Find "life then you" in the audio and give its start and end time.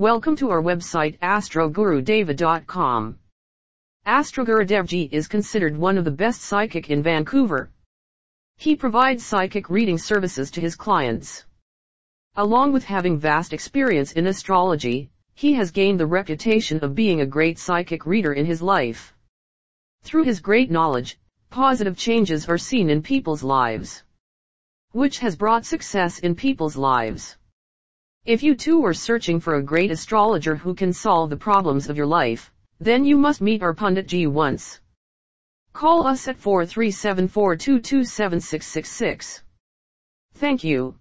32.06-33.16